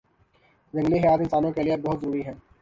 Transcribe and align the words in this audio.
جنگلی 0.73 0.99
حیات 0.99 1.19
انسانوں 1.19 1.51
کے 1.51 1.63
لیئے 1.63 1.77
بہت 1.77 2.01
ضروری 2.01 2.25
ہیں 2.25 2.33